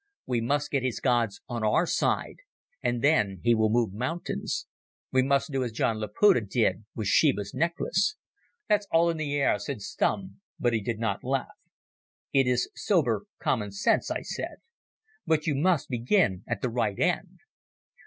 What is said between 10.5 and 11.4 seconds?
but he did not